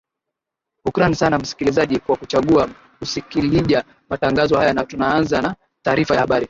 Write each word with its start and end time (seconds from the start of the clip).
hukrani 0.83 1.15
san 1.15 1.41
msikilizaji 1.41 1.99
kwa 1.99 2.15
kuchangua 2.17 2.69
kusikilija 2.99 3.83
matangazo 4.09 4.57
haya 4.59 4.73
na 4.73 4.85
tunaanza 4.85 5.41
na 5.41 5.55
taarifa 5.81 6.13
ya 6.13 6.19
habarii 6.21 6.39